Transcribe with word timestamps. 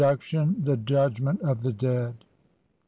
THE 0.57 0.81
JUDGMENT 0.83 1.41
OF 1.41 1.61
THE 1.61 1.73
DEAD. 1.73 2.15